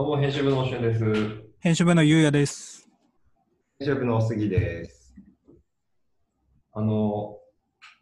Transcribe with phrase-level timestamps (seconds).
[0.00, 1.04] どうも、編集部のしゅんです。
[1.58, 2.88] 編集部のゆうやです。
[3.80, 5.14] 編集部の杉です。
[6.72, 7.36] あの、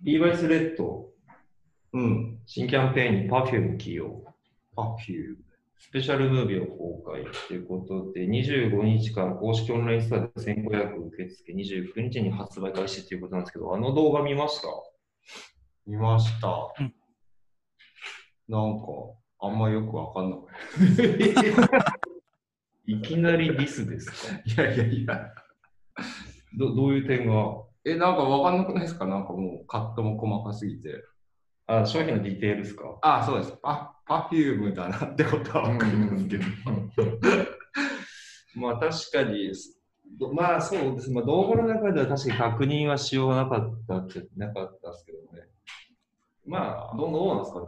[0.03, 1.09] リーバイスレッド、
[1.95, 2.39] うん。
[2.47, 4.23] 新キャンペーンに Perfume 起用、
[4.77, 5.37] パフュー
[5.77, 14.69] スペシャルムービーを公開ということで、25日から公式オンラインストアで先行予約受付、29日に発売開始ということなんですけど、あの動画見ました？
[15.85, 16.47] 見ました。
[16.79, 16.95] うん
[18.49, 18.87] なんか、
[19.41, 20.49] あんまよくわかんなくな
[22.87, 22.96] い？
[22.96, 24.11] い きなりディスです
[24.57, 24.63] か？
[24.63, 25.33] いやいやいや。
[26.57, 27.63] どどういう点が？
[27.85, 29.07] え、なんかわかんなくないですか？
[29.07, 31.05] なんかもうカットも細かすぎて。
[31.67, 32.99] あ、商品のディテールですか？
[33.03, 33.53] あ、そうです。
[33.63, 36.45] パパフュームだなってことはわかりますけど。
[38.57, 39.53] まあ確かに、
[40.19, 41.11] どまあそうです。
[41.13, 45.47] まあ動画の中では確かに確認はしようがなかったってなかったですけどね。
[46.47, 47.67] まあ、どうどうなんですかね？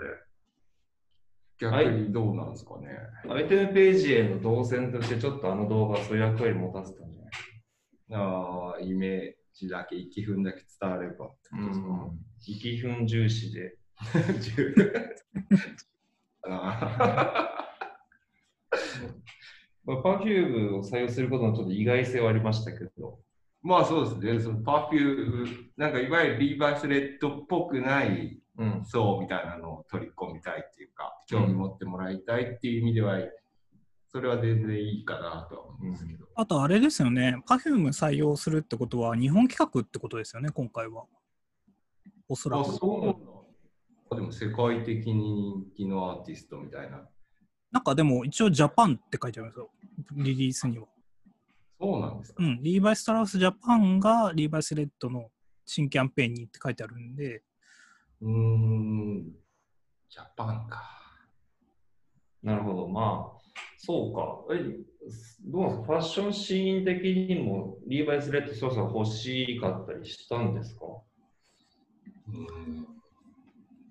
[1.60, 2.88] 逆にどうなんですかね。
[3.28, 7.30] アイテムページへの動線としてちょっとあの動画はそういう役割持たせたんじゃない？
[8.12, 12.10] あーイメージだけ、イキフンだけ伝わればってことですか？
[12.46, 13.76] イキフン重視で。
[14.40, 14.74] 十
[16.48, 17.46] あ
[19.84, 23.18] まあ、パフュームを採用することのちょっと意外性はありましたけど。
[23.62, 24.40] まあそうですね。
[24.40, 28.84] そのパフューム、なんかいわゆるリーバイスレッドっぽくないうん。
[28.84, 33.18] 層みたいなのを取り込みたいっていうか、興味持ってもらいたいっていう意味では、
[34.08, 36.26] それは全然いいかなとは思うんですけど。
[36.34, 41.04] あとあれですよね、Perfume 採用するってことは日本企画ってことですよね、今回は。
[42.28, 42.72] おそらあ、く。
[42.72, 43.40] そうなんだ。
[44.12, 47.08] あでも世界的に人気のアーティストみたいな。
[47.70, 49.70] なんかでも一応ジャパンって書いてあるんですよ、
[50.16, 50.86] リリースには。
[51.80, 52.44] そうなんですか。
[52.44, 55.30] うん、リーバイス・トラウス・ジャパンがリーバイス・レッドの
[55.64, 57.42] 新キャンペーンにって書いてあるんで、
[58.22, 59.24] うーん、
[60.10, 60.82] ジャパンか。
[62.42, 62.88] なるほど。
[62.88, 63.40] まあ、
[63.76, 64.54] そうか。
[64.54, 65.82] え、どうですか？
[65.84, 70.84] ファッションシーン的にもリーバイスレッドそろそろ欲しかったりしたんですか？
[72.28, 72.86] うーん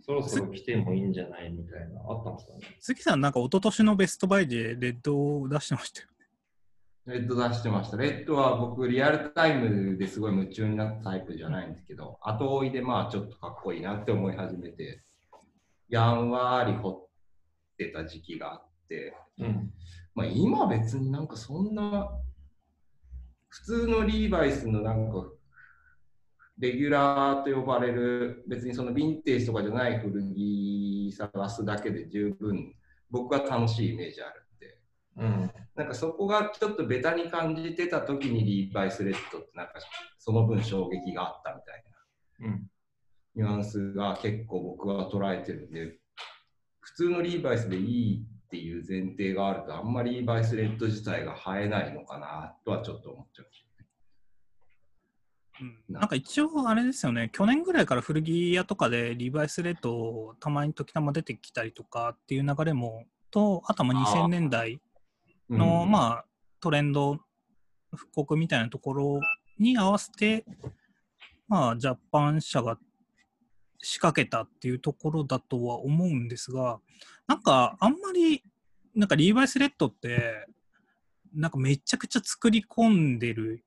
[0.02, 2.78] そろそろ来てもいいんじゃないみたいな、あったんですかね？
[2.80, 6.19] 杉さんなんか一昨年のベストバイでレッドを出してましたよね。
[7.10, 7.98] レッド出してました。
[7.98, 15.02] レッドは僕、リアルタイムですごい夢中になったタイプじゃないんですけど、後追いでまあちょっとかっこいいなって思い始めて、
[15.88, 17.08] やんわり掘っ
[17.80, 19.74] てた時期があって、うん。
[20.14, 22.12] まあ今別になんかそんな、
[23.48, 25.26] 普通のリーバイスのなんか、
[26.60, 32.76] レギュラーと呼ばれる、別にそのヴィンテージとかじゃない古着探すだけで十分、
[33.10, 34.39] 僕は楽しいイメージある。
[35.20, 35.52] うん。
[35.76, 39.74] なんかそこがちょっとベタに感じてた時にリーバイスレッドってなんか
[40.18, 41.84] その分衝撃があったみたい
[42.40, 42.68] なうん。
[43.36, 45.98] ニュアンスが結構僕は捉えてるんで
[46.80, 53.46] 普通のリーバイスでいいっていう前提があるとあんまりリーバイスレッド自体が映えないのかなとはちょっと思っちゃう。
[55.62, 64.80] うん、なんか一応あれですよね、去年ぐらいから古着屋とかでリーバイス・レッドたまに時たま出てきたりとかっていう流れも、と、あとはまあ2000年代
[65.50, 66.26] の、うんまあ
[66.62, 67.18] トレンド
[67.96, 69.20] 復刻みたいなところ
[69.58, 70.46] に合わせて、
[71.48, 72.78] まあジャパン社が
[73.82, 76.80] 仕掛けたっていうところだとは思うんですが、
[77.28, 78.44] なんかあんまり、
[78.96, 80.48] なんかリーバイス・レッドって、
[81.34, 83.64] なんかめちゃくちゃ作り込んでる、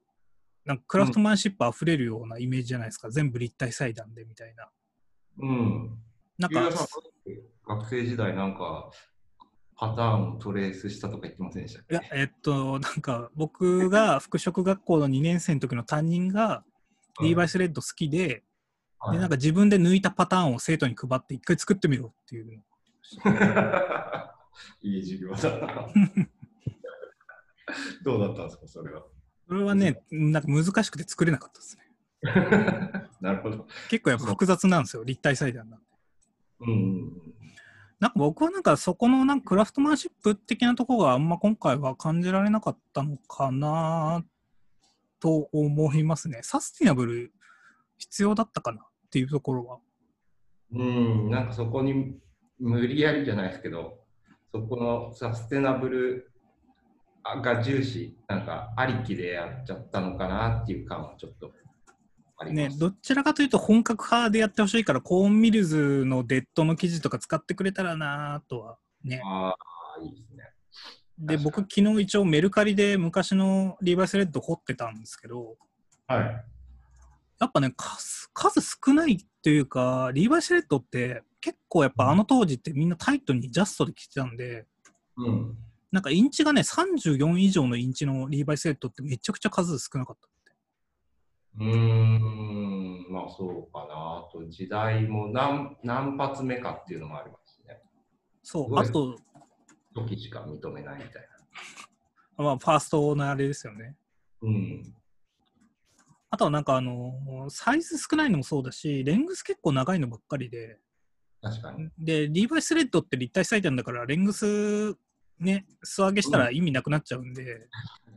[0.64, 4.68] なんかクラフトマンシップ溢れるようなイメージじゃないですか、全部立体裁断でみたいな。
[5.38, 5.98] うん。
[6.38, 6.70] なんか
[7.66, 8.90] 学生時代なんか
[9.82, 16.62] パターンをトレースしたとか言ってませんでしたいや、えっと、なんか僕が 服飾学校の2年生の時の担任が、
[17.20, 18.44] リーバイスレッド好きで、
[19.00, 22.52] はいで、なんか自分で抜いたパターンを生徒に配って一回作ってみろっていうの。
[24.82, 25.88] いい授業だな。
[28.04, 29.02] どうだったんですか、それは？
[29.48, 31.82] それはね、なんか難しくて作れなかったですね。
[33.20, 33.66] なるほど。
[33.90, 35.86] 結構やっぱ複雑なんですよ、立体裁断なんで。
[36.60, 37.34] うん。
[38.02, 44.24] なんか僕はなんかそこのなんかクラフトマンシップ的なところがあんま今回は感じられなかったのかな
[45.20, 46.40] と思いますね。
[46.42, 47.32] サスティナブル
[47.98, 49.78] 必要だったかなっていうところは。
[50.72, 52.18] うん、なんかそこに
[52.58, 54.00] 無理やりじゃないですけど、
[54.52, 56.32] そこのサステナブル
[57.40, 61.52] が重視、なんかありきでやっちゃったのかなっていう感はちょっと
[62.44, 62.70] ね。
[62.78, 69.20] どちらかというと本格派でやってほしいから、コーンミルズのデッドの生地とか使ってくれたらなとはね。
[69.24, 69.54] あ
[69.98, 70.44] あ、いいですね。
[71.18, 75.56] で、僕昨日一応メルカリで昔のリーバイスレッド掘ってたんですけど、
[76.06, 76.44] はい。
[77.40, 84.66] やっぱね、数数少ないっていうか、リーバイスレッドって結構やっぱあの当時ってみんなタイトにジャストで着てたんで、
[85.16, 85.56] うん。
[85.90, 90.28] なんかインチがね、34以上のインチのリーバイスレッドってめちゃくちゃ数少なかった。
[91.58, 94.28] うーん、まあそうかな。
[94.28, 97.78] あと時代も何何発目かっていうのもありますね。
[98.42, 99.18] そう、あと、
[99.94, 101.28] 時しか認めないみたい
[102.38, 102.44] な。
[102.44, 103.96] まあ、ファーストのあれですよね。
[104.40, 104.94] うん。
[106.30, 110.78] あとはなんかあの、サイズ少ないのもそうだし、レングス結構長いのばっかりで、
[111.42, 111.90] 確かに。
[111.98, 114.96] で、リーバイスレッドって立体採点だから、レングス
[115.38, 117.68] ね、素上げしたら意味なくなっちゃうんで、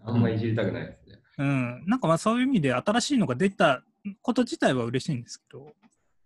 [0.05, 1.04] あんまいじりたくないですね。
[1.37, 3.83] うん、なんかまあそういう意味で新しいのが出た
[4.21, 5.73] こと自体は嬉しいんですけど、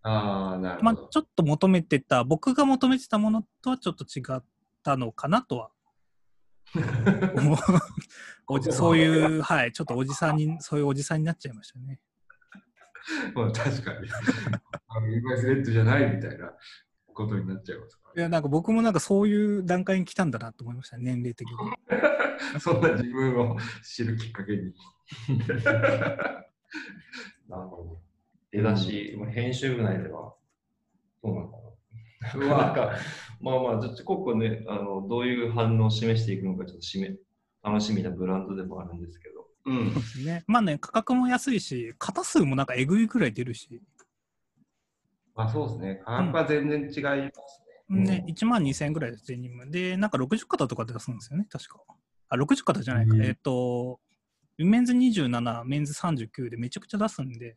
[0.03, 1.07] ああ、なるまあほど。
[1.07, 4.43] ちょっと求めてた、僕が求めてたものとはちょっと違っ
[4.83, 5.69] たのかなとは
[7.35, 7.57] 思う
[8.47, 11.99] おじそういう、はい、ちょっとおじさんに、そういうおじさんになっちゃいましたね。
[13.33, 14.09] まあ確かに。
[14.87, 16.53] あのリーバイスレッドじゃないみたいな
[17.19, 21.55] ことになっちゃいますかいや、なんか僕もなんかそういう段階に来たんだなと思いました、年齢的に。
[21.89, 22.59] ら。
[22.59, 24.73] そんな自分を知るきっかけに。
[27.49, 28.01] なるほど。
[28.51, 30.33] 出だし、まあ編集部内では、
[31.23, 31.57] どうなのか
[32.37, 32.47] な。
[32.47, 32.91] なんか、
[33.41, 37.15] まあまあ、ちょっとここね、あの、どういう反応を示していくのか、ちょっとしめ
[37.63, 39.45] 楽しみなブランドでもあるんですけど。
[39.65, 40.25] うん。
[40.25, 43.81] ね、まあね、価格も安いし、型数もなんかえぐいぐらい出るし、
[45.39, 46.01] まあそうですね。
[46.03, 48.03] 価格は全然違いますね。
[48.03, 49.71] ね、うん1万2000円ぐらいです、デニム。
[49.71, 51.79] で、なんか60型とかで出すんですよね、確か。
[52.27, 53.15] あ、60型じゃないか。
[53.15, 54.01] うんえっ、と、
[54.57, 57.55] メンズ27、メンズ39でめちゃくちゃ出すんで、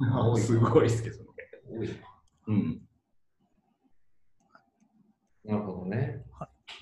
[0.00, 1.24] あすごいですけどね。
[1.68, 1.94] 多いな。
[2.46, 2.80] うん。
[5.44, 6.24] なるほどね。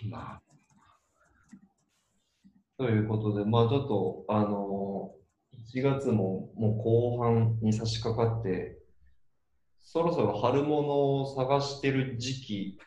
[0.09, 0.43] まあ、
[2.79, 5.11] ということで、まあちょっと、あの
[5.75, 8.78] 1月ももう後半に差し掛かって、
[9.91, 12.79] そろそろ春物を探してる時期、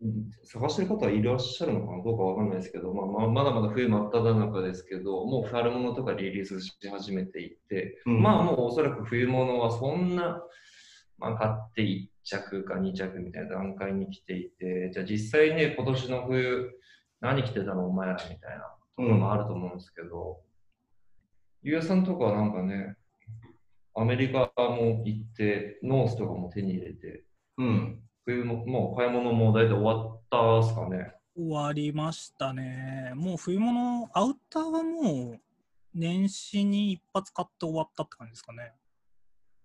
[0.00, 2.02] うん探してる方はいらっしゃるのかな？
[2.02, 8.22] どうかわかんないですけど、まあ、まあまだまだ冬真っ只中ですけど、もう春物とかリリースし始めていて、うん。
[8.22, 10.42] まあもうおそらく冬物はそんな、
[11.18, 16.70] まあ、買って1着か2着みたいな段階に来ていて、じゃあ実際ね、今年の冬、
[17.20, 18.40] 何着てたのお前らみたいなと
[18.96, 20.40] ころもあると思うんですけど、
[21.62, 22.94] ゆうやさんとかはなんかね、
[23.94, 27.24] アメリカも行って、ノースとかも手に入れて、
[27.58, 28.00] うん。
[28.24, 31.14] 冬も、もう買い物も大体終わったっすかね。
[31.36, 33.12] 終わりましたね。
[33.14, 35.40] もう冬物、アウターはもう
[35.94, 38.72] 年始に一発買って終わったって感じですかね。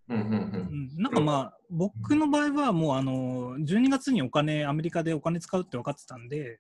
[0.09, 0.69] うんうんう。
[0.71, 6.59] うんん、なんかまあ、僕の場合はもうあの、12月にお金、アメリカでお金使うって分かってたんで、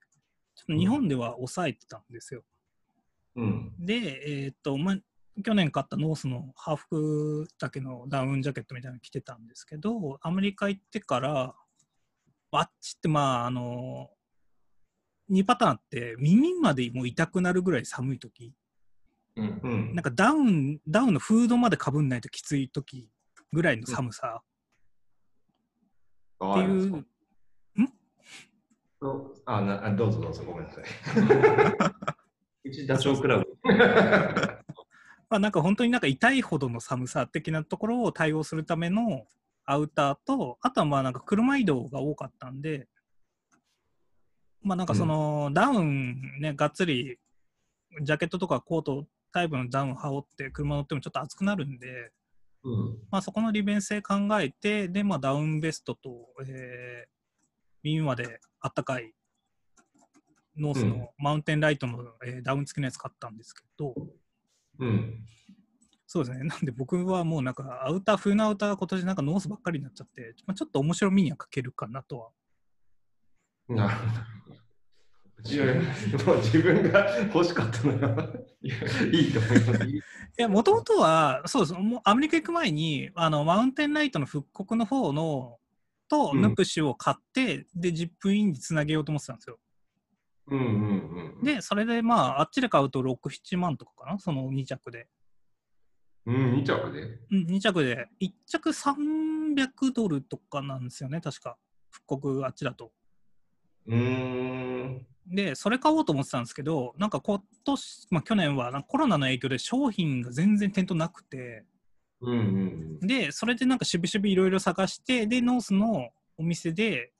[0.55, 2.43] ちょっと日本では抑えてたんですよ。
[3.35, 3.73] うん。
[3.79, 4.97] で、えーっと、まあ、
[5.43, 11.53] 去年買ったノースのハーフだけのダウンジャケットみたいなの着てたんですけど、アメリカ行ってから、
[12.51, 14.09] あっちってまあ、あの、
[15.29, 18.53] 2パターンあって、耳までもう痛くなるぐらい寒い時。
[19.35, 19.59] うん。
[19.63, 19.95] うん。
[19.95, 23.09] なんかダウン、ダウンのフードまでかぶんないときつい時
[23.51, 24.41] ぐらいの寒さ。
[26.41, 27.05] っていう、
[29.01, 29.33] そう。
[29.45, 30.83] あなあどうぞどうぞ、ごめんなさい。
[32.69, 34.54] うちダチョウ倶楽部。
[35.29, 39.25] まあ、なんか本当になんか痛いほどの寒さ的なところを対応するための
[39.65, 42.87] アウターと、あとはまあなんか車移動が多かったんで、
[44.61, 47.17] まあなんかそのダウンね、がっつり
[48.01, 52.11] ジャケットとかコートタイプのダウン羽織って車乗ってもちょっと暑くなるんで、
[52.63, 52.97] うん。
[53.11, 57.09] まあそこの利便性考えて、でまあダウンベストと、えー、
[57.83, 59.13] 耳まであったかい
[60.57, 63.93] ノースうんのマウンテンライトの、えーダウン付きのやつ買ったんですけど、
[64.79, 65.25] うん。
[66.07, 66.43] そうですね。
[66.47, 72.31] なんで僕はもうなんかアウター、冬のアウターは今年なんかノースばっかりになっちゃって、まあ、ちょっと面白みには欠けるかなとは。
[73.67, 74.35] なるほど。
[75.47, 75.73] いやいや
[76.25, 78.29] もう自分が欲しかったのが
[78.63, 78.75] いや
[79.11, 79.85] いいと思います。
[79.85, 80.01] い
[80.37, 81.73] や、もともとは、そうです。
[81.73, 85.59] もうアメリカ行く前に、あの、マウンテンライトの復刻の方の、
[86.07, 89.59] と、うんヌプシを買って、で、ジップインにつなげようと思ってたんですよ。
[90.47, 91.43] うんうんうん。
[91.43, 95.07] で、それでまあ、あっちで買うと6、7万とかかな、その2着で。
[96.25, 97.19] うん、2着で？
[97.31, 101.57] うん、2着で、1着300ドルとかなんですよね、確か。
[101.89, 102.91] 復刻あっちだと。
[103.87, 105.05] うーん。
[105.27, 111.65] で、それ買おうと思ってたんですけど、なんか今年、まあ去年はなんかコロナの影響で商品が全然店頭なくて、
[112.21, 117.11] うんうんで、それでなんかしぶしぶいろいろ探して、で、ノースのお店で、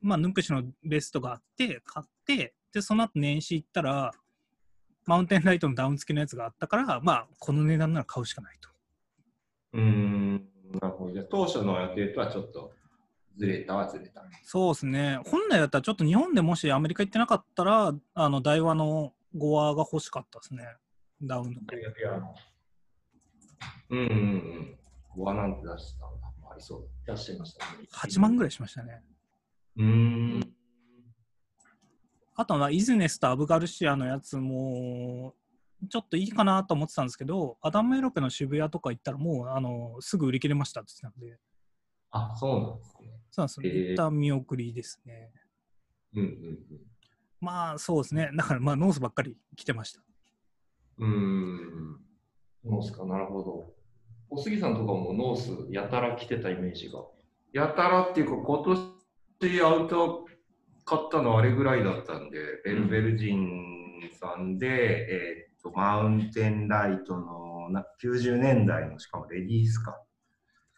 [0.00, 4.12] まあ、ヌンプシのベストがあって、買って、で、その後年始行ったら、
[5.06, 8.68] マウンテンライトのダウン付きのやつがあったから、まあ、この値段なら買うしかないと。
[9.74, 9.82] うん。
[9.82, 10.48] うーん。
[10.80, 11.12] なるほど。
[11.12, 12.72] じゃあ当初の予定とはちょっと
[13.36, 14.24] ずれたはずれた。
[14.42, 15.20] そうですね。
[15.26, 20.64] 本来だったらちょっと日本でもしアメリカ行ってなかったら、あの、台湾のゴアが欲しかったですね。
[21.22, 21.60] ダウンの。
[23.90, 24.78] うんうんうん。
[25.16, 26.24] ゴアなんて出してたんだ。
[26.50, 27.88] ありそう出してましたね。
[27.92, 28.92] 8万ぐらいしましたね。
[28.92, 29.00] だ。
[29.76, 30.53] うーん。
[32.36, 35.34] あとは、イズネスとアブガルシアのやつも、
[35.88, 41.38] ちょっといいかなと思ってたんですけど、アダム・エロペの渋谷とか行ったらもう、あの、すぐ売り切れましたって言ってたんで、
[42.10, 43.20] あ、そうなんですね。
[43.30, 43.70] そうなんですよ。
[43.70, 45.32] へー一旦見送りですね。
[46.14, 46.58] うん
[47.40, 48.30] まあ、そうですね。
[48.36, 50.00] だから、まあ、ノースばっかり着てました。
[50.98, 52.00] うん。
[52.64, 53.74] ノースか、なるほど。
[54.30, 57.00] 小杉さんとかもノースやたら着てたイメージが。
[57.52, 58.64] やたらっていうか、今
[59.40, 60.23] 年アウター
[60.84, 69.98] 買ったのあれぐらいだったんで、ベルベルジンさんで、えーっと、マウンテンライトのな90年代の、しかもレディースか。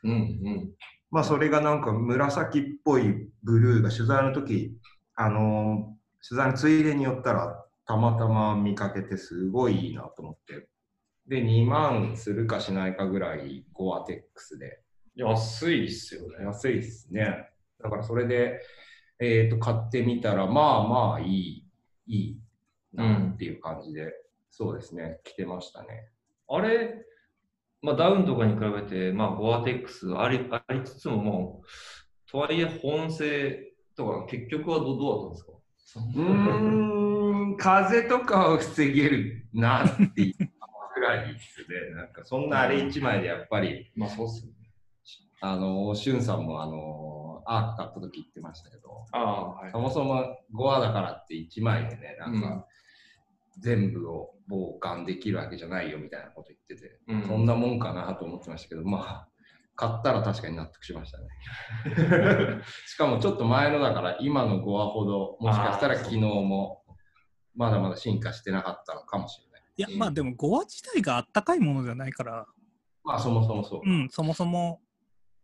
[0.04, 0.70] うんうん。
[1.10, 4.76] まあ、それがなんか紫っぽいブルーが取材の時、
[5.14, 5.96] あのー
[6.28, 10.68] 取材のついでに寄ったら、たまたま見かけてすごいいいなと思って。
[11.28, 14.80] で、2万するかしないかぐらい、ゴアテックスで。
[15.14, 16.44] 安いっすよね。
[16.44, 17.48] 安いですね。
[17.80, 18.60] だからそれで、
[19.18, 21.64] えっ、と、買ってみたら、まあまあいい、
[22.06, 22.40] いい
[22.92, 24.12] なっていう感じで、
[24.50, 26.08] そうですね、着てましたね。
[26.48, 27.04] あれ、
[27.82, 35.52] まあ、ダウンとかに比べて、まあ、ゴアテックスありありつつももう、とはいえ本性とか結局はどどうだったんですか？
[36.16, 40.50] うーん、風とかを防げるなっていう
[40.94, 41.66] ぐらいですね。
[41.94, 44.58] なんかそんなあれ一枚でやっぱり、まあそうっすよね。
[45.40, 49.78] あの、しゅんさんもあの、アーク買った時言ってましたけど、はいそ。
[49.78, 52.66] もそもゴアだからって一枚でね、なんか、
[53.58, 59.28] 全部を傍観できるわけじゃないよみたいなこと言ってて、うんそんなもんかなと思ってましたけど、まあ、
[59.74, 61.26] 買ったら確かに納得しましたね。
[62.86, 66.84] しかもちょっと前のだから、今のゴアほど、もしかしたら昨日も、
[67.54, 69.62] まだまだ進化してなかったのかもしれない。
[69.76, 72.46] いや、うんまあでも、ゴア自体があったかいものじゃないから、
[73.04, 73.80] まあ、そもそもそう。
[73.88, 74.80] うん、そもそも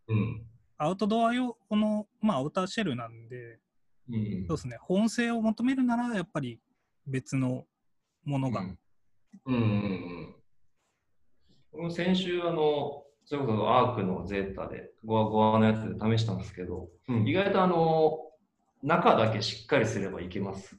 [0.09, 0.47] うん。
[0.83, 3.61] アウトドア用の、まあ、アウターシェルなんで、
[4.11, 6.59] うんそうですね、本性を求めるなら、やっぱり
[7.07, 7.65] 別の
[8.25, 8.61] ものが。
[8.61, 8.79] うん
[9.47, 10.35] うん
[11.75, 17.21] うん先週、あの、それこそアークのゼータで、ゴアゴアのやつで試したんですけど、うん。
[17.23, 18.19] うん意外とあの、
[18.83, 20.77] 中だけしっかりすればいけます。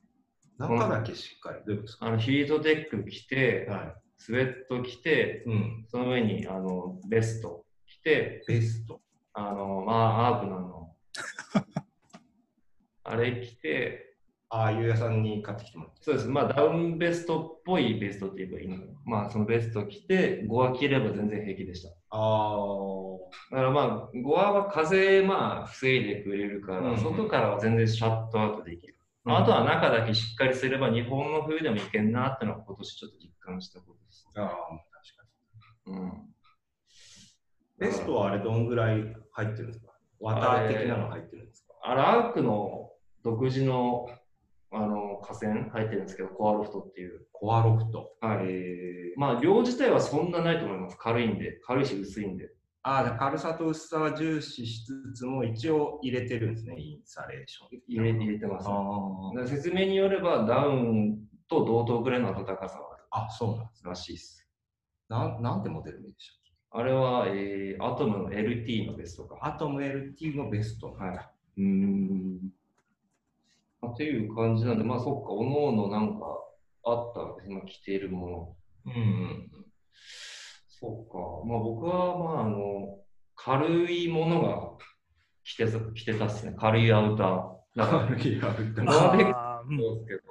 [0.58, 1.60] 中だけしっかり？
[1.66, 2.08] どういうことですか？
[2.08, 3.96] あのヒートテック着て、はい。
[4.18, 5.86] スウェット着て、うん。
[5.90, 9.02] その上にあのベスト着て、ベスト。
[9.34, 10.96] あの、まあ、アークのあの、
[13.04, 14.16] あれ着て、
[14.50, 16.04] ああいう屋さんに買ってきてもらって。
[16.04, 16.28] そうです。
[16.28, 18.92] まあ、ダウンベストっぽいベストって言えばいいのかな。
[19.06, 21.90] まあ、そのベスト着て、ゴア着れば全然平気でした。
[22.12, 22.56] あ
[23.50, 28.96] だからまあ、ゴアは風、まあ、防いでくれるから、うん外からは全然シャットアウトできる。
[29.26, 29.38] あ。
[29.38, 34.30] あとは中だけしっかりすれば、日本の冬でもいけんなってのは今年ちょっと実感したことです。
[34.36, 34.60] ああ、確
[35.18, 35.24] か
[35.88, 35.98] に。
[35.98, 36.33] うん。
[37.80, 39.92] ベストはあれどんぐらい入ってるんですか？
[40.20, 41.74] ワター的なの入ってるんですか？
[41.84, 42.90] あラークの
[43.24, 44.08] 独自の
[44.76, 47.28] あの河川入ってるんですけど、コアロフトっていう。
[47.32, 48.16] コアロフト。
[48.22, 48.46] はい。
[48.48, 50.98] えー、まあ、量自体はそんなないと思います。
[50.98, 51.60] 軽いんで。
[51.64, 52.50] 軽いし薄いんで。
[52.82, 57.82] ああ、軽さと薄さは重視しつつも一応入れてるんですね、インサレーション。
[57.88, 58.66] 入れ入れてます。
[58.66, 58.76] だあ
[59.36, 64.48] から説明によれば、ダウンと同等ぐらいの暖かさがああ、そうなんでするらしいです。
[65.08, 66.43] なんなんてモデル名でしたっ
[66.76, 69.36] あれは、えー、アトムの LT のベストか。
[69.36, 70.88] けアトム LT のベスト。
[70.88, 71.62] はい。
[71.62, 72.40] うーん。
[73.80, 76.26] まあっていう感じなんで、まあそっか、おのおのなんか
[76.84, 77.52] あったわけです。
[77.52, 78.56] 今着ているもの。
[78.88, 79.52] うんうん。
[80.68, 81.48] そうか。
[81.48, 82.98] まあ僕は、まああの、
[83.36, 84.72] 軽いものが
[85.46, 86.56] 着てた着てたっすね。
[86.58, 87.54] 軽いアウター。
[87.76, 90.22] 軽いアウターノアそうですけど、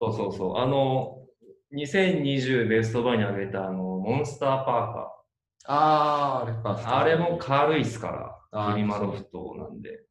[0.00, 0.56] そうそうそう。
[0.58, 1.26] あの、
[1.72, 5.19] 2020ベストバイに上げたあの、モンスターパーカ
[5.66, 6.74] ああ、あれか。
[6.74, 6.96] ー。
[6.96, 10.04] あれも軽いっすから、リマロフトなんで。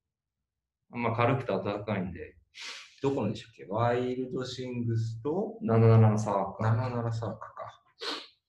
[0.91, 2.35] まあ軽くて暖かいんで、
[3.01, 3.65] どこのでしたっけ？
[3.69, 6.91] ワイルドシングスと？77サーカー。
[7.01, 7.83] 77サーカか。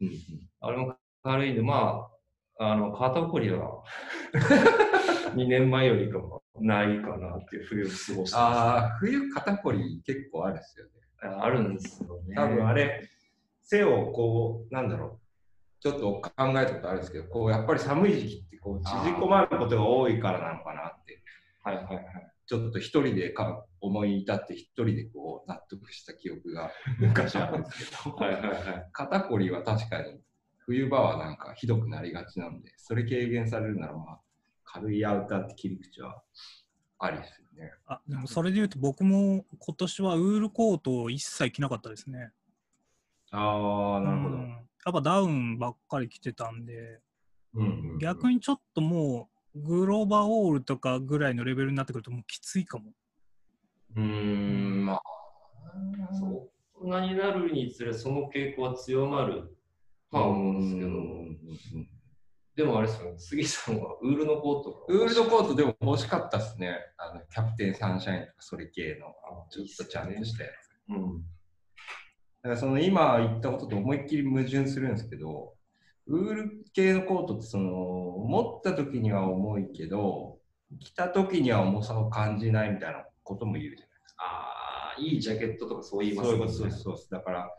[0.01, 0.15] うんうん。
[0.61, 2.07] あれも軽いんで、ま
[2.59, 3.83] あ、あの、肩こりは
[5.35, 10.93] 2年前よりかはないかなっていう冬を過ごしてまああ、冬肩こり結構あるんですよね。
[11.23, 12.35] あるんですよね。
[12.35, 13.09] 多分あれ、
[13.63, 15.20] 背をこう、なんだろう、
[15.81, 21.23] ちょっと考えたことあるんですけど、こうやっぱり寒い時期ってこう縮こまることが多いからなのかなって、
[21.65, 22.05] はいはいはい。
[22.47, 26.71] ちょっと一人でか思い至って一人でこう納得した記憶が
[27.01, 28.89] 昔あるんですけど、はいはいはい。
[28.93, 30.21] 肩こりは確かに
[30.59, 34.21] 冬場はなんかひどくなりがちなので、それ軽減されるならまあ
[34.65, 36.23] 軽いアウターって切り口は
[36.99, 37.73] ありですよね。
[37.87, 42.33] あでもそれで言うと僕も今年はウールコートを一切着なかったですね。
[43.31, 44.37] ああ、なるほど。
[44.37, 47.01] うんやっぱダウンばっかり着てたんで、
[47.55, 52.93] うんうんうん逆にちょっともうグローバーオールとかぐらいのレベルになってくるともうきついかも。
[53.97, 55.03] うーん、まあ、
[56.15, 59.57] そうなになるにつれ、その傾向は強まる
[60.11, 61.89] とは思うんですけど、うん
[62.57, 66.77] でもあれですよね、杉さんはウールのコートがウールのコートでも欲しかったですね。
[66.99, 69.07] あのキャプテンサンシャインとかそれ系の、
[69.51, 70.91] ちょっとちゃんとしたやつ。
[70.91, 71.25] うん。
[72.43, 75.55] だからその今言ったことと思いっきり矛盾するんですけど、
[76.07, 80.39] ウール系のコートってその持った時には重いけど、
[80.81, 84.23] 着た時には重さを感じないみたいなことも言うじゃないですか。
[84.23, 87.51] ああ、いいジャケットとかそう言いますそういうことそうそうそうだから、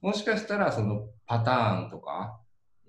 [0.00, 2.38] もしかしたらそのパターンとか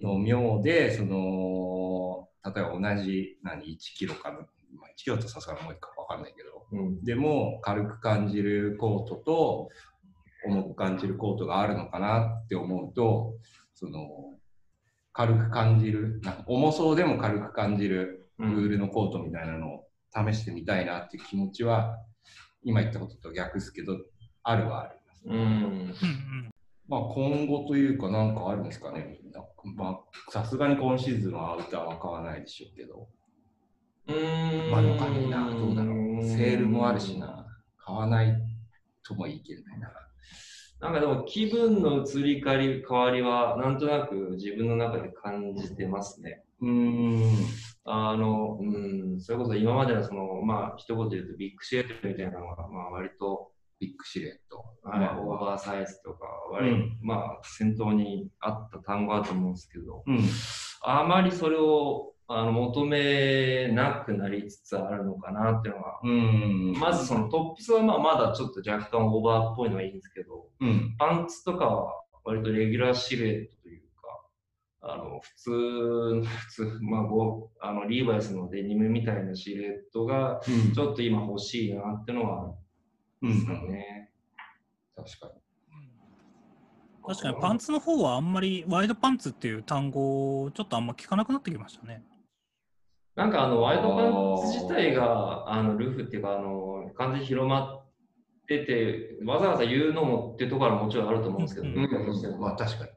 [0.01, 7.03] の妙で、その、例えば同じ何1キロかの、まあ、1キロとさすがに重いかわかんないけど、うん。
[7.03, 9.69] でも軽く感じるコートと
[10.45, 13.35] 重く感じるコートがあるのかなって思うと
[13.73, 13.99] その
[15.13, 21.97] 軽く感じるなんか重そうでも軽く感じるウールのコートみたいなのを試してみたいなっていう気持ちは
[22.63, 23.97] 今言ったことと逆ですけど
[24.43, 25.33] あるはあります、うん。
[25.33, 25.45] うんう
[25.83, 25.95] ん。
[26.87, 29.19] まあ今後というかなんかあるんですかね。
[29.23, 29.41] みんな
[29.75, 33.07] まあさすがに今シーズンのアウターは買わないでしょうけど。
[34.07, 34.71] うーん。
[34.71, 36.23] まあわかんないなどうだろう。
[36.23, 37.17] セールもあるし。
[37.19, 37.47] な。
[37.77, 38.35] 買わない
[39.03, 39.89] とも言い切れないな
[40.85, 46.43] なんかでも気分の移り変わり変わりはなんとなく自分の中で感じてますね。
[46.61, 47.31] うーん
[47.85, 54.63] あの、うん、それこそ今までのその、まあ一言で言うとビッグシエットみたいなのが、まあ割と、ビッグシルエット。
[54.85, 60.19] オーバーサイズとか、割と、うんまあ先頭にあった単語だと思うんですけど、うん。
[60.83, 66.73] あまりそれをあの求めなくなりつつあるのかなっていうのが、うん。
[66.79, 70.95] まずそのトップスはまあまだちょっと若干オーバーっぽいのはいいんですけど、うん。
[70.97, 74.25] パンツとかは割とレギュラーシルエットというか、
[74.81, 82.55] あの普通の、普通、まあごあのリーバイスのデニムみたいなシルエットがうんちょっと今欲しいなっていうのはあう
[83.27, 83.71] るんですよん。
[83.71, 84.11] ね。
[84.95, 85.45] 確かに。
[87.07, 92.03] 確かにパンツの方はあんまりワイドパンツっていう単語をちょっとあんま聞かなくなってきましたね。
[93.15, 97.85] なんかあのワイドパンツ自体があのルフっていうかあの完全に広まっ
[98.47, 102.91] ててわざわざ言うのもっていうところはもちろんあると思うんですけど、うんメディアとしてもまあ確かに。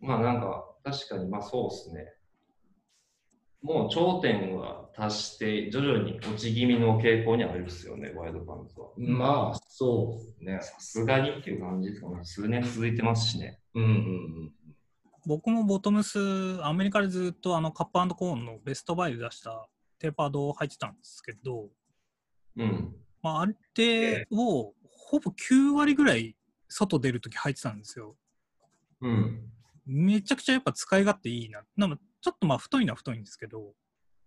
[0.00, 2.06] まあなんか確かにまあそうですね。
[3.62, 8.88] もう頂点は達して徐々に落ち気味の傾向にあるんですよね、ワイドパンツは。
[8.96, 10.58] まあ、そうですね。
[10.62, 12.24] さすがにっていう感じですかね。
[12.24, 13.60] 数年続いてますしね。
[13.74, 14.52] うんうん
[15.26, 16.18] 僕もボトムス、
[16.64, 21.68] アメリカでずっとあのカップコーンのベストバイで出したテーパードを履いてたんですけど、
[22.56, 22.94] うん。
[23.22, 26.36] まあ、あれをほぼ9割ぐらい
[26.68, 28.16] 外出るとき履いてたんですよ。
[29.02, 29.50] うん。
[29.86, 31.62] めちゃくちゃやっぱ使い勝手いいな。
[31.76, 33.74] なんかちょっとまあ太いのは太いんですけど、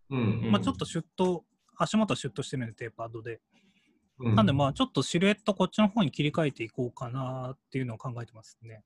[0.09, 0.41] うん。
[0.43, 0.51] うん。
[0.51, 1.45] まあ、ちょっとシュッと、
[1.77, 3.41] 足元はシュッとしてるんでテーパードで。
[4.19, 8.83] うんなんでまあちょっとシルエットこっちの方に切り替えていこうかなっていうのを考えてますね。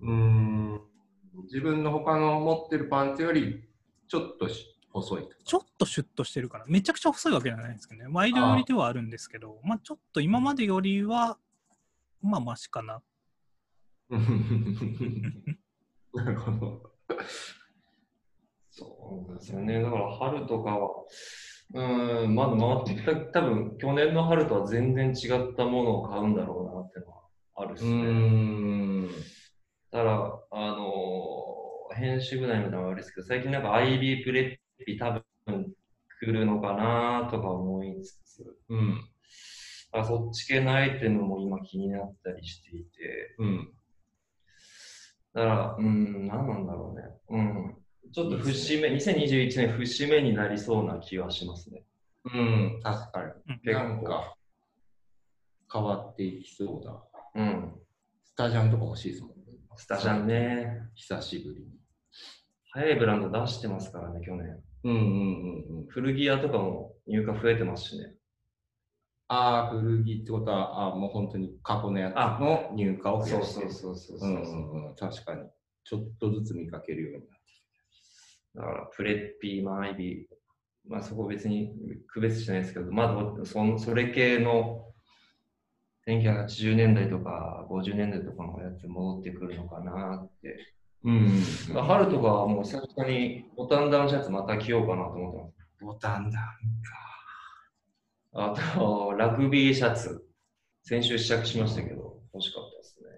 [0.00, 0.51] うん。
[1.44, 3.64] 自分の他の持ってるパンツより
[4.08, 5.28] ちょっとし細いと。
[5.44, 8.10] ちょっとシュッとしてるから、めちゃくちゃ細いわけじゃないんですけどね。
[8.12, 11.38] ワイド寄りではあるんですけど、まあちょっと今までよりは、
[12.20, 13.02] まあマシかな。
[16.14, 16.92] なるほど。
[18.70, 19.82] そうですよね。
[19.82, 20.90] だから春とかは、
[21.74, 27.22] うん、まだ回ってきた、多分去年の春とは全然違ったものを買うんだろうなってのは
[27.54, 29.08] あるっすうね。
[29.92, 29.98] ん。
[29.98, 31.62] だから、あのー
[31.94, 35.72] 編集部内みたいなのはあれですけど、最近なんか IB プレッピ多分
[36.20, 39.04] 来るのかなとか思いつつ、うん。
[39.92, 43.72] あそっち系のアイテムも今気になったりしていて、うん。
[45.34, 47.06] だから、うん、何なんだろうね。
[47.28, 47.76] うん。
[48.12, 51.84] ちょっと節目、2021年節目になりそうな気はしますね。
[52.24, 52.80] うん。
[52.82, 53.72] 確かうんに。
[53.72, 54.34] なんか
[55.72, 57.02] 変わっていきそうだ。
[57.34, 57.74] うん。
[58.24, 59.41] スタジャンとか欲しいですもんね。
[59.76, 60.82] スタジャンね。
[60.94, 61.66] 久しぶりに。
[62.72, 64.62] 早いブランド出してますからね、去年。
[64.84, 65.86] うんうんうんうん。
[65.88, 68.14] 古着屋とかも入荷増えてますしね。
[69.28, 73.72] ああ、古着ってことは、あーもう本当に過去のやつの入荷を増やしてる。
[73.72, 74.94] そうそううんうんうん。
[74.94, 75.42] 確かに。
[75.84, 77.42] ちょっとずつ見かけるようになって
[78.54, 80.26] だから、プレッピー、まあ、アイビー、
[80.88, 81.72] まあ、そこ別に
[82.08, 84.91] 区別してないですけど、まだそのそれ系の
[86.06, 90.56] 1980年代とか50年代とかのやつ戻ってくるのかなって
[91.04, 91.42] うん。
[91.74, 95.84] 春とかはもう久々にボタンダウンシャツまた着ようかなと思ってます。
[95.84, 96.38] ボタンだ。
[98.34, 100.24] あと、ラグビーシャツ。
[100.84, 103.08] 先週試着しましたけど、欲しかったですね。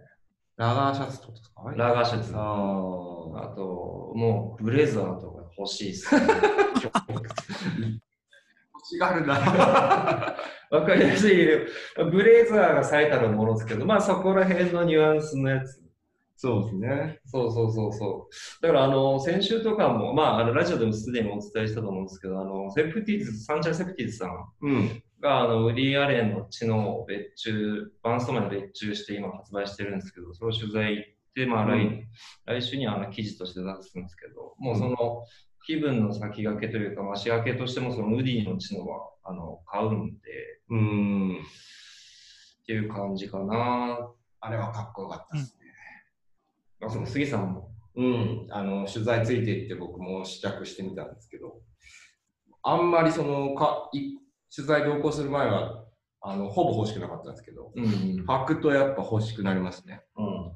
[0.56, 1.62] ラガーシャツとかですか？
[1.76, 2.32] ラガーシャツ。
[2.34, 6.26] ああと、もうブレザーとか欲しいっす、ね。
[8.84, 9.34] 欲しがるな。
[10.70, 11.46] わかりやすい。
[12.10, 15.84] ブレザーが最たるものですけど、まあそこら辺のニュアンスのやつ。
[16.36, 17.20] そうですね。
[17.26, 18.62] そうそうそうそう。
[18.62, 24.30] だから、あの、先週とかも、まあ、あのラジオでもすでにお伝えしたと思うんですけど、あの、セプティーズ、サンチャーセプティーズさん
[24.62, 25.02] うん。
[25.20, 32.08] が、あの、ウリー・アレンの知能を別注、バンストマンに別注して今発売してるんですけど、それを取材行って、まあ、来、うん
[32.46, 35.24] 来週にはあの記事として出すんですけど、もうその
[35.66, 40.20] 気分の先駆けというか、まあ、仕掛けとしてもそのウディの知能はあの買うんで、
[40.70, 41.38] うん。
[41.38, 43.98] っていう感じかな。
[44.40, 45.64] あれはかっこよかったですね。
[46.86, 47.70] あ、その杉さんも。
[47.96, 48.46] うん。
[48.50, 51.60] あの、取材ついていって僕も試着してみたんですけど、
[52.62, 54.18] あんまりその、かい
[54.54, 55.84] 取材同行する前は、
[56.20, 57.90] あの、ほぼ欲しくなかったんですけど、うん、うん。
[58.26, 60.02] 履くとやっぱ欲しくなりますね。
[60.16, 60.52] うん。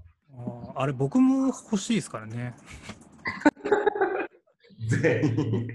[0.75, 2.55] あれ、僕も欲しいですからね。
[4.89, 5.69] 全員。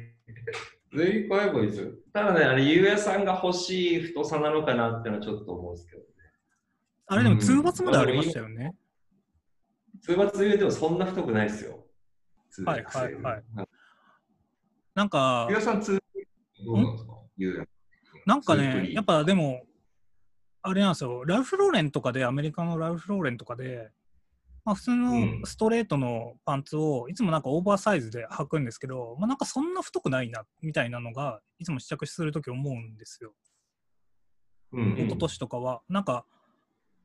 [0.96, 1.92] 全員買えばいいですよ。
[2.14, 6.04] ただね、あれ、ゆうやさんが欲しい太さなのかなっていうのはちょっと思うんですけど。
[7.08, 8.76] あれでもうん通罰までありましたよね。
[10.02, 11.86] 通罰言うてもそんな太くないですよ。
[12.66, 13.44] はいはいはい。
[14.96, 16.00] なんかゆう、やさん、通
[16.66, 17.14] どうなんですか？
[17.38, 17.66] ゆうや。
[18.26, 19.64] なんかねやっぱでも、
[20.62, 23.92] あれなんですよ、ラルフ・ローレンとかで、アメリカのラルフ・ローレンとかで、
[24.66, 33.34] まあ、普通うんのストレートのパンツをいつもなんかオーバーサイズで履くんですけど、まあ、なんかそんな太くないなみたいなのがいつも試着するとき思うんですよ。
[34.72, 35.82] うん一昨年とかは。
[35.88, 36.26] なんか、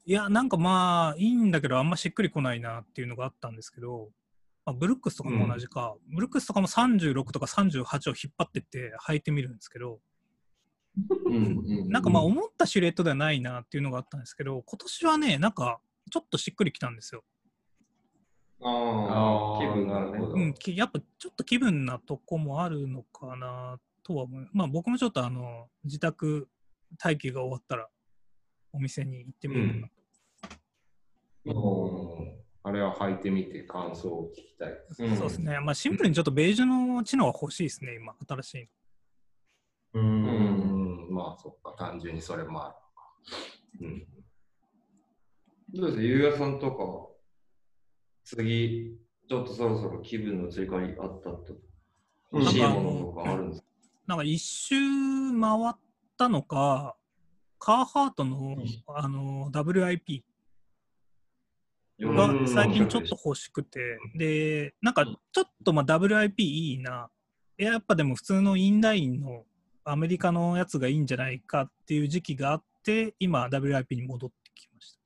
[0.07, 4.09] いや、なんかまあいいんだけど、あんましっくりこないなっていうのがあったんですけど、
[4.65, 10.01] まあ、ブルックスとかも同じか、ブルックスとかも36とか38を引っ張ってって履いてみるんですけど、
[11.27, 17.23] うんうんなんかまあ思ったシルエットではないなっていうのがあったんですけど、今年はね、なんかちょっとしっくりきたんですよ。
[18.61, 20.27] ああ気分がねなるほ。
[20.31, 24.49] どうん、きやっぱちょっと気分なとこもあるのかなとは思う。
[24.53, 26.49] まあ僕もちょっとあの、自宅
[27.03, 27.89] 待機が終わったら
[28.73, 29.79] お店に行ってみようかな。
[29.81, 29.89] うん
[32.65, 35.59] あれは履いてみて感想を聞きたいそうですね。
[35.61, 38.69] まあシンプルにちょっとベージュの知能は欲しいですね、今、新しい
[39.97, 40.03] の。
[40.03, 42.69] うん、まあそっか、単純にそれもあ
[43.81, 44.07] るのか。
[45.81, 45.81] うん。
[45.81, 46.03] どうです？
[46.03, 46.83] ゆうやさんとか、
[48.37, 51.57] 次、ちょっとそろそろ気分の追加にあったと。
[52.33, 52.43] うん。
[52.43, 53.67] 欲しいものとかあるんですか？
[54.07, 54.75] なんか一周
[55.41, 55.75] 回っ
[56.19, 56.97] たのか、
[57.59, 58.57] カーハートの,、
[58.89, 60.23] あの WIP
[62.01, 67.09] がうん最近ちょっと欲しくて、で、なんかちょっとまあ WIP いいな、
[67.59, 69.45] いややっぱでも普通のインラインの
[69.85, 74.98] アメリカのやつがいいんじゃないかっていう時期があって、今 WIP に戻ってきまし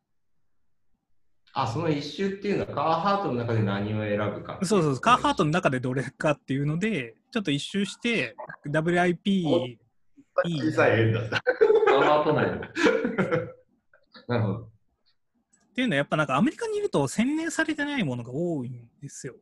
[1.55, 4.57] あ、その一周っていうのはカーハートの中で何を選ぶか。
[4.61, 4.67] た。
[4.67, 8.35] そうそう、カーハートの中でどれかっていうので、ちょっと一周して
[8.67, 9.79] WIP いい
[10.45, 11.37] 小さい円だった。
[11.37, 12.61] ハート内の。
[14.29, 14.59] なるほど。
[14.65, 19.35] っていうのはやっぱなんかアメリカにいると洗練されてないものが多いんですよ。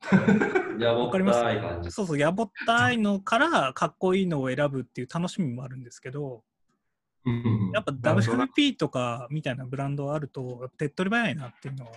[0.78, 1.90] やぼっわかりますたい感じ。
[1.90, 6.42] そうそう、やぼったいのからかっこいいのを選ぶっていう楽しみもあるんですけど、
[7.72, 11.92] やっぱ WP とかみたいなブランドがあると、手っ取り早いなっていうのは。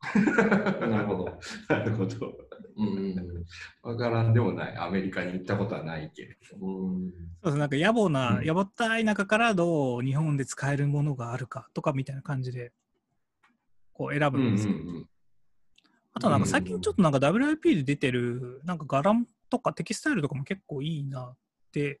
[0.88, 1.38] なるほど。
[1.68, 2.34] なるほど。
[2.76, 3.44] うんうん
[3.82, 4.76] わからんでもない。
[4.76, 6.66] アメリカに行ったことはないけれど。
[6.66, 7.10] うん。
[7.42, 12.72] そうそうなんか野暮な、うんやぼったい中からどう日本で使えるものがあるかとかみたいな感じで、
[13.92, 14.74] こう選ぶんですよ。
[16.12, 19.12] あとなんか最近ちょっとなんか WIP で出てる、なんか柄
[19.50, 21.36] とかテキスタイルとかも結構いいなっ
[21.72, 22.00] て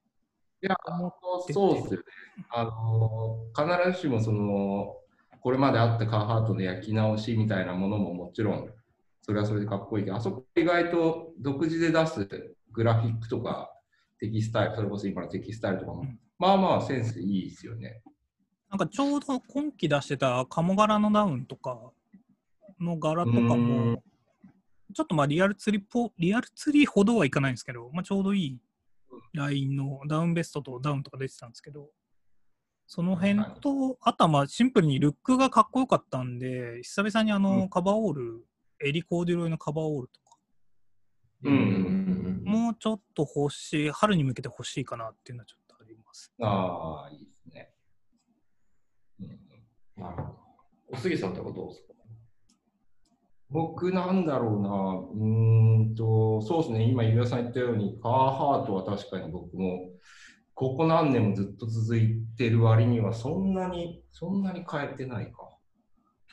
[0.60, 2.06] いや、思っててそうですよね。
[2.50, 4.96] あの必ずしもその
[5.40, 8.68] これまであったカーハートの焼き直しみたいなものももちろん
[9.22, 12.28] それはそれでかっこいいけど、あそこ意外と独自で出す
[12.72, 13.72] グラフィックとか
[14.18, 18.00] テキスタイル、それこそ今のテキスタイルとかも、うんまあまあセンスいいですよね。
[18.70, 21.78] なんかちょうど今期出してた鴨柄のダウンとか
[22.80, 24.02] の柄とかうんも、
[24.94, 28.58] ちょっとまあリアル釣りっぽ、リアル釣りほどはいかないんですけど、まあ、ちょうどいい
[29.32, 31.90] ラインのダウンベストとダウンとか出てたんですけど、
[32.86, 38.46] その辺と、あとはまあシンプルにルックがかっこよかったんで、久々にあうのカバーオール、
[38.84, 40.36] エリコーデュロイのカバーオールとか、
[41.44, 46.32] うんうんもうちょっと欲しい、春に向けて欲しいかなっていうのはちょっとあります。
[46.40, 47.74] ああ、いいですね。
[49.20, 49.38] うん
[50.02, 50.38] なるほど。
[50.88, 51.92] お杉さんとかどうですか？
[53.50, 59.90] 僕なんだろうな、うーんと、そうですね、今、指輪さん言ったように、カーハートは確かに僕も、
[60.54, 65.48] ここ何年もずっと続いてる割には、そんなに、そんなに変えてないか。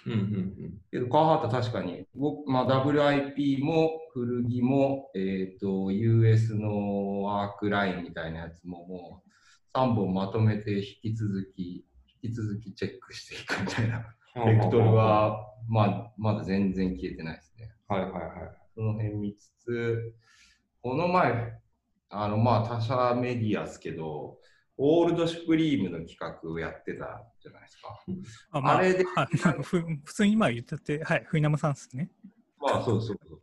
[0.07, 0.55] うんうん
[0.91, 11.85] けど、カーハートは確かに、僕、まあ、WIP も古着も、えっ、と、US のワークラインみたいなやつも、もう、3本まとめて引き続き、
[12.23, 14.05] 引き続きチェックしていくみたいな。
[14.35, 14.45] うん。
[14.45, 17.71] ベクトルは、まあ、まだ全然消えてないですね。
[17.87, 18.21] はいはいはい。
[18.75, 20.15] その辺見つつ、
[20.81, 21.59] この前、
[22.09, 24.37] あの、まあ、他社メディアですけど、
[24.77, 27.97] オールドシュプリームの企画をやってたじゃないですか。
[28.51, 29.05] あまああれで
[29.63, 32.11] 普通に今言ってて、はい、冬生さんですね。
[32.59, 33.41] まあ、そうそうそう。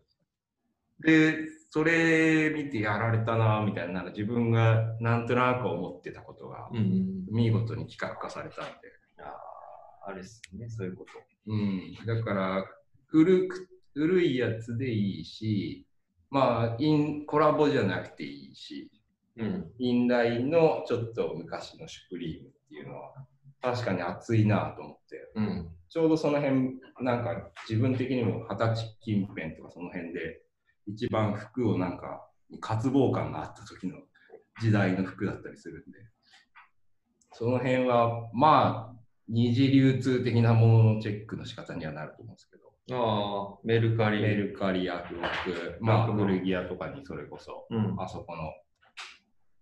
[1.05, 6.69] で、それ見てやられたな、みたいな、なんか自分がなんとなく思ってたことが。
[7.31, 9.02] 見事に企画化されたんで。
[10.07, 11.11] あれですね、そういうこと。
[11.47, 12.65] うん、だから
[13.07, 15.87] 古く古いやつでいいし、
[16.31, 18.91] まあインコラボじゃなくていいし、
[19.37, 19.71] うん。
[19.79, 23.15] インラインのちょっと昔のシュプリームっていうのは
[23.61, 25.69] 確かに熱いなと思って、うん。
[25.89, 30.43] ちょうどその辺なんか自分的にも二十歳近辺とかその辺で
[30.87, 32.27] 一番服をなんか
[32.61, 33.97] 渇望感があった時の
[34.61, 35.99] 時代の服だったりするんで、
[37.33, 39.02] その辺はまあ
[39.33, 42.63] 二次流通的なもののチェックの仕方にはなると思うんですけど、
[42.99, 44.21] ああ、メルカリ。
[44.21, 47.97] メルカリやフロック、まあうん古着屋とかにそれこそ、うん。
[47.99, 48.37] あそこ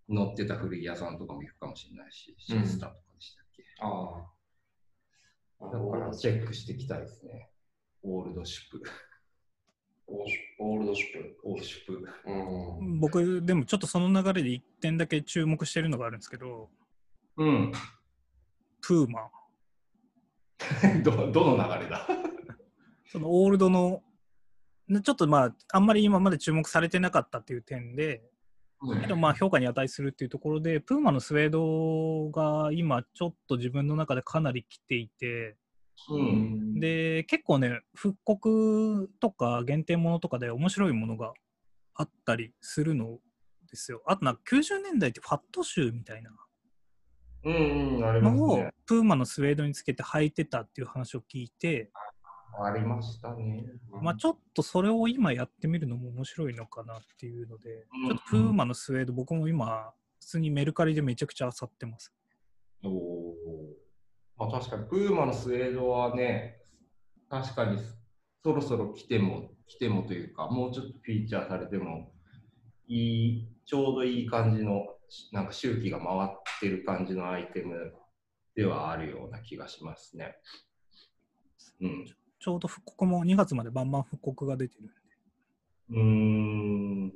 [0.09, 3.62] の載ってた古着屋さんとかも行くかもしれないし、シうんスタとかでしたっけ。
[3.78, 4.26] あ
[5.66, 5.70] あ。
[5.70, 7.48] だからチェックしていきたいですね。
[8.02, 8.83] オールドシュプ。
[10.09, 11.37] オールドシュプ。
[11.44, 12.09] オーシュプ。
[12.26, 12.98] うん。
[12.98, 16.70] 僕、でもちょっとその流れで一点だけ注目してるのがあるんですけど、
[17.37, 17.72] うん。
[18.80, 19.30] プーマ。
[21.02, 22.06] ど、どの流れだ？
[23.10, 24.02] そのオールドの、
[24.88, 28.22] ねちょっとまあ、あんまり今まで注目されてなかったっていう点で、
[29.00, 35.56] けどまあ評価に値するっていうところで、プーマのスウェードが今ちょっと自分の中でかなり来ていて、
[36.08, 36.80] うん。
[36.80, 41.34] で、結構ね、復刻とか限定ものとかで面白いものが
[41.94, 43.18] あったりするの
[43.70, 44.02] ですよ。
[44.06, 46.30] あとなんか90年代ってファットシューみたいな
[47.44, 48.72] のをね。
[48.87, 51.90] プーマのスウェードにつけて履いてたっていう話を聞いて、
[52.62, 53.64] ありましたね。
[54.03, 62.12] まあ、ちょっとそれを今やってみるのも面白いのかなっていうので、うんちょっとプーマのスウェード、僕も今、普通にメルカリでめちゃくちゃ漁ってます。
[62.85, 63.35] おお。
[64.37, 66.59] まあ確かに、プーマのスウェードはね、
[67.29, 67.79] 確かに
[68.42, 72.12] そろそろ来ても、来てもというか、もうちょっとフィーチャーされても
[72.88, 74.87] いい、ちょうどいい感じの、
[75.32, 76.28] なんか周期が回っ
[76.60, 77.92] てる感じのアイテム
[78.54, 80.36] ではあるような気がしますね。
[81.80, 82.06] うん。
[82.38, 84.92] ちょうど復刻も2月までバンバン復刻が出てるんで。
[85.90, 86.00] うー
[87.06, 87.12] ん。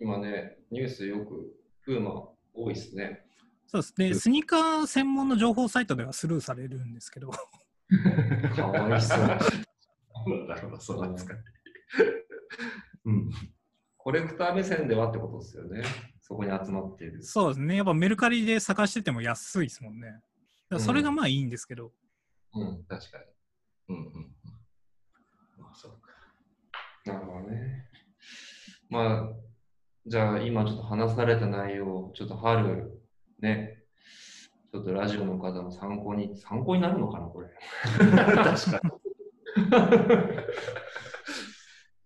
[0.00, 3.24] 今ね、ニュースよく、プーマ多いですね。
[3.66, 7.30] そうですね、スニーカー専門の情報サイトではスルーされるんですけど、
[8.54, 9.18] かわいそう。
[9.18, 11.36] なんだろうな、その扱い。
[13.06, 13.30] うん。
[13.96, 15.82] コレクター目線ではってことですよね。
[16.32, 17.22] そこに集まっている。
[17.22, 20.22] そうですね、やっぱメルカリで探してても安いですもんね。
[20.78, 21.92] それがまあいいんですけど、
[22.54, 22.82] うん。
[22.84, 23.18] 確か
[23.88, 23.94] に。
[23.94, 24.34] うんうんうん。
[25.58, 25.98] まあ、そうか。
[27.04, 27.86] なるほどね。
[28.88, 29.34] まあ、
[30.06, 32.98] じゃあ今ちょっと話された内容、ちょっと春、
[33.40, 33.84] ね、
[34.72, 37.50] ちょっとラジオの方も参考に、参考になるのかな、これ。
[37.98, 38.80] 確か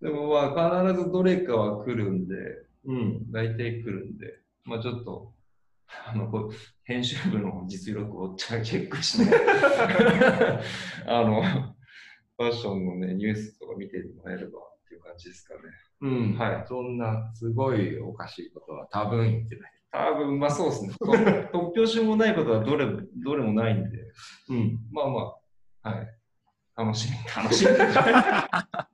[0.01, 2.41] でもまあ必ずどれかは来るんで、に。
[2.87, 3.33] うん。
[3.33, 5.33] 大体来るんで、まあちょっと、
[6.07, 6.51] あの、こう
[6.85, 9.37] 編集部の実力をチェックして、
[11.07, 11.43] あの、
[12.37, 15.61] ファッションのね、ニュースとか見てもらえればっていう感じですかね。
[16.01, 16.39] うん。
[16.39, 19.73] はいそんな、すごいおかしいことは多分言ってない。
[19.91, 20.95] 多分、まあそうですね。
[20.99, 21.07] と
[21.73, 24.13] 突拍子もないことはどれも、どれもないんで、
[24.49, 24.79] うん。
[24.93, 25.35] まあま
[25.83, 26.09] あ、はい。
[26.77, 27.71] 楽しみ、楽しみ。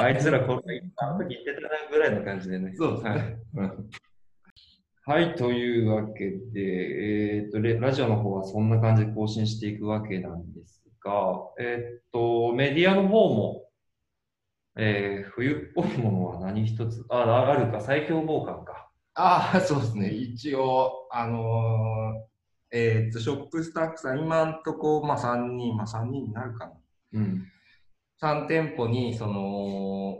[0.00, 2.74] あいつらこれ、あの時言ってたなぐらいの感じでね。
[2.76, 3.38] そうですね
[5.04, 5.34] はい。
[5.36, 13.64] というわけで、えっ、とレ、ラジオの方はそんな感じで更新していくわけなんですが、えっ、と、メディアの方も、
[14.76, 18.90] えー冬っぽいものは何一つ、あ、あるか、最強防寒か。
[19.14, 20.10] ああ、そうですね。
[20.10, 22.28] 一応、あのー
[22.70, 26.72] えーっと、ショップスタッフさん、今んとこ、まあ3人、まあ3人になるかな。
[27.14, 27.46] うん。
[28.22, 30.18] 3店舗に、その、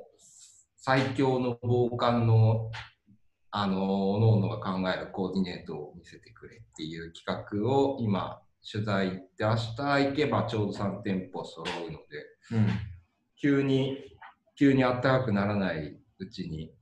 [0.76, 2.70] 最強の防寒の、
[3.50, 12.04] あのー、各々が考えるコーディネートを見せてくれっていう企画を今、取材行って、明日行けばちょうど3店舗揃うので、
[12.52, 12.68] うん。
[13.40, 13.98] 急に、
[14.58, 16.72] 急に暖かくならないうちに、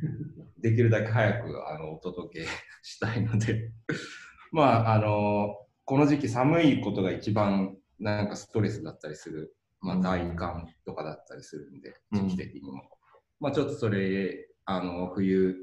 [0.60, 2.46] できるだけ早くあのお届け
[2.82, 3.70] したいので、
[4.52, 12.82] まあ、あの、この時期寒いことが一番なんかストレスだったりする、まあ、体感とかだったりするんで、うん時期的にも。
[13.40, 15.56] まあ、ちょっとそれ、あの、冬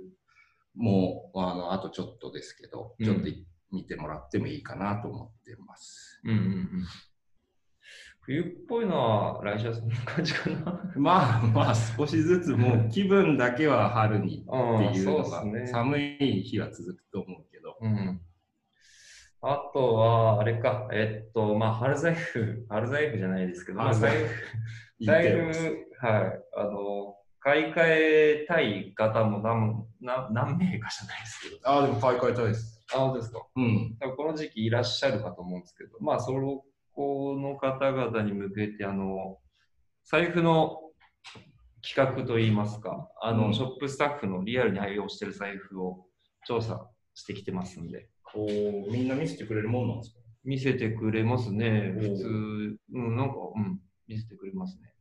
[0.75, 6.21] も、あの、あとちょっとですけど、ちょっとい見てもらってもいいかなと思ってます。
[6.23, 6.69] うんうんうん。
[8.21, 10.93] 冬っぽいのは来週はそんな感じかな。
[10.95, 17.77] まあまあ少しずつもう気分だけは春にっていうのが寒い日は続くと思うけど。
[17.81, 18.21] うん。
[19.47, 32.83] あとは、あれか、えっと、まあ、春財布、春財布じゃないですけど、まあ、春財布財布、はい、あの、買い替えたい方も何何何名かじゃないですけど、ああ、でも買い替えたいです。
[32.91, 33.45] あ、本当ですか？
[33.55, 33.97] うん。
[33.99, 36.31] 多分この時期いらっしゃるかと思うんですけど、まあ、そ
[36.95, 39.37] この方々に向けて、あの、
[40.05, 40.79] 財布の
[41.87, 46.07] 企画といいますか、あの、うんショップスタッフのリアルに愛用してる財布を
[46.47, 50.19] 調査してきてますんで、おみんな見せてくれるもんなんですか？
[50.43, 51.93] 見せてくれますね。
[51.97, 54.91] お普通、うん、なんか、うん、見せてくれますね。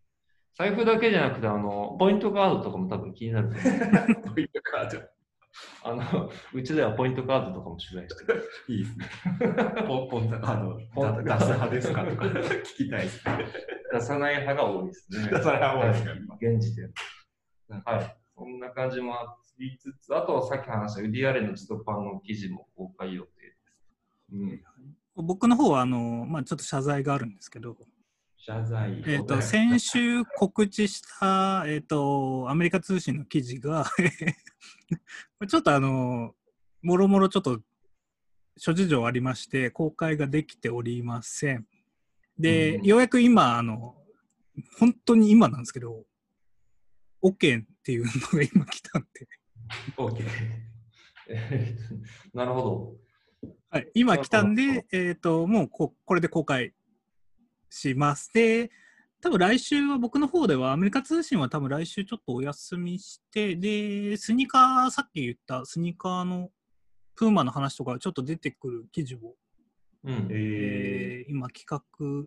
[0.56, 4.30] 財布だけじゃなくて、あの、ポイントカードとかも多分気になると思う。
[4.34, 5.02] ポイントカード。
[5.84, 8.48] あの、うちではポイントカードとかも取材してる。
[8.68, 9.06] いいですね。
[9.86, 10.84] ポポンタカード出
[11.40, 13.38] す派ですかとか聞きたいですね。
[13.92, 15.28] 出さない派が多いですね。
[15.30, 16.10] 出さない派が多いですか？
[16.10, 16.84] はい現時点。
[17.68, 18.16] うんはい。
[18.36, 23.82] そんな感じもありつつ、あとはさっき話したウディアレンの自動パンの記事も公開予定です。
[24.32, 25.26] うん。
[25.26, 27.76] 僕の方はあの、まあ、ちょっと謝罪があるんですけど、
[28.46, 29.02] 謝罪。
[29.06, 33.86] えー、と先週告知した、えー、とアメリカ通信の記事が
[35.48, 36.34] ちょっとあの
[36.82, 37.62] もろもろちょっと
[38.58, 41.66] 諸事情ありまして公開ができておりません
[42.38, 43.96] で、うんようやく今あの
[44.78, 46.04] 本当に今なんですけど
[47.22, 49.26] OK っていうのが今来たんで、
[49.96, 50.24] OK。
[51.28, 51.76] え
[52.34, 52.96] ーなるほ
[53.70, 56.72] はい、今来たんで、えー、ともうここれで公開
[57.70, 58.70] しますで
[59.20, 66.50] 多分来週は僕の方ではアメリカ通信は多分来週ちょっとお休みしてでスニーカーさっき言ったスニーカーの
[67.16, 69.34] プーマの話とかちょっと出てくる記事を、ど。
[70.04, 70.28] うん。
[70.30, 71.82] ええー今企画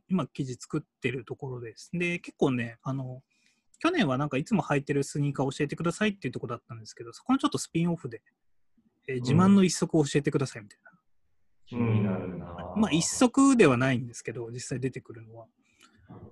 [0.09, 3.21] 今記事作ってるところですで結構ねあの
[3.79, 8.21] 去年はなんかいつも履いてるスニーカー教えてくださいっていうところだったんですけどそこのちょっとスピンオフで、
[9.07, 10.91] えー自慢の一足を教えてくださいみたいな、
[11.65, 12.45] 気になるな。
[12.75, 15.47] まあ一足ではないんですけど実際出てくるのは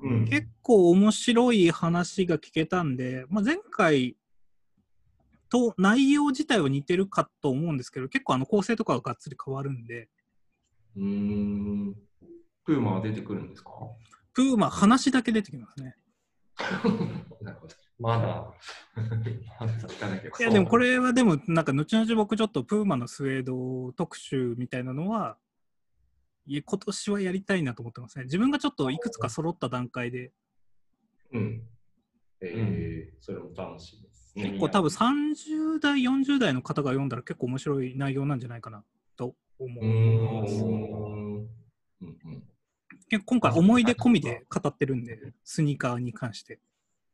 [0.02, 0.26] うん。
[0.26, 4.16] 結構面白い話が聞けたんで、まあ、前回
[5.50, 10.10] と内容自体は似てるかと思うんですけど結構あの構成とかががっつり変わるんで
[10.96, 11.96] うーん。
[12.66, 13.72] プーマは出てくるんですか？
[14.34, 15.96] プーマ話だけ出てきますね
[17.42, 17.76] なるほど。
[18.00, 18.54] まだ。
[20.40, 25.38] いやでもこれはでもなんか後々僕ちょっとプーマのスウェード特集みたいなのは
[26.46, 30.32] 今年はやりたいなと思ってますね自分がちょっといくつか揃った段階で
[31.32, 31.68] うん。
[32.42, 34.50] えーそれも楽しいですね。
[34.50, 38.84] 結構多分30代40代の方が読んだら結構面白い内容なんじゃないかな
[39.16, 40.42] と思いん。
[40.42, 41.50] ますうん
[42.02, 42.44] うん。
[43.10, 46.60] 結構今回思い出込みで語ってるんで、スニーカーに関して。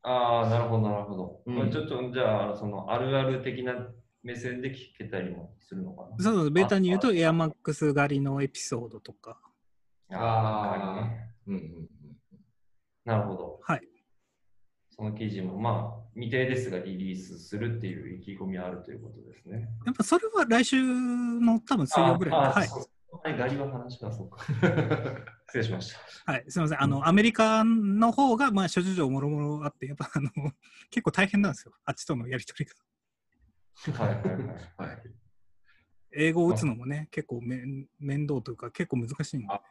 [0.03, 1.41] ああ、なるほど、なるほど。
[1.45, 3.87] うんまあちょっと、じゃあ、その、あるある的な
[4.23, 6.23] 目線で聞けたりもするのかな。
[6.23, 9.39] そうそう、ベータに言うと、エアマックス狩りのエピソードとか。
[10.11, 11.09] ああ。
[11.47, 11.87] うんうん
[13.03, 13.59] なるほど。
[13.63, 13.81] はい。
[14.89, 19.67] その記事も、まあ、未定ですがリリースするっていう意気込みあるということですね。
[19.85, 22.59] やっぱそれは来週の多分水曜ぐらいで。
[22.59, 22.69] はい。
[23.11, 24.43] はい、ガリは話がそうか。
[25.47, 26.31] 失礼しました。
[26.31, 26.81] はい、すみません。
[26.81, 30.29] あの、アメリカの方が、まあ、諸事情もろもろあって、やっぱ、あの、
[30.89, 31.73] 結構大変なんですよ。
[31.83, 34.05] あっちとのやりとりが。
[34.05, 35.03] はいはいはい。
[36.13, 39.47] 英語を打つのもね、結構めん面倒というか、結構難しいんで。
[39.49, 39.61] あ、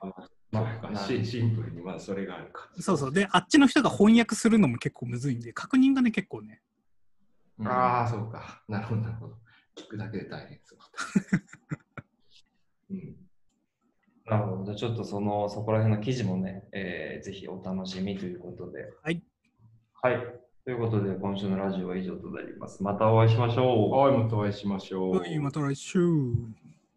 [0.53, 2.70] まあ、シシンプルにまあそれがあるか。
[2.81, 3.12] そうそう。
[3.12, 6.62] で、あっちの人が翻訳するのも結構むずいんで、確認がね、結構ね。
[7.64, 8.62] ああ、そうか。
[8.68, 9.34] なるほど、なるほど。
[9.76, 10.78] 聞くだけで大変そう。
[12.95, 13.30] うん。
[14.26, 14.64] なるほど。
[14.64, 18.86] じゃあちょっとその、そこら辺の記事もね、えーぜひお楽しみということで。
[19.02, 19.22] はい。
[20.02, 20.16] はい。
[20.64, 22.82] ということで、今週のラジオは以上となります。
[22.82, 23.90] またお会いしましょう。
[23.92, 25.16] はい、またお会いしましょう。
[25.18, 25.98] はい、また来週。